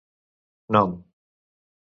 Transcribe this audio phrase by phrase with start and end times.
[0.73, 0.91] Nom